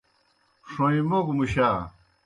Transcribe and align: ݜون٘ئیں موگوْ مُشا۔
ݜون٘ئیں 0.71 1.05
موگوْ 1.09 1.33
مُشا۔ 1.37 1.67